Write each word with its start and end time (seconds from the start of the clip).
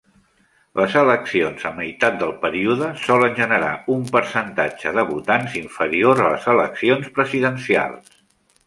Les 0.79 0.95
eleccions 1.01 1.65
a 1.69 1.71
meitat 1.81 2.17
del 2.23 2.33
període 2.45 2.87
solen 3.03 3.37
generar 3.41 3.69
un 3.97 4.03
percentatge 4.17 4.95
de 4.99 5.05
votants 5.13 5.61
inferior 5.63 6.25
a 6.27 6.35
les 6.37 6.51
eleccions 6.59 7.15
presidencials. 7.21 8.23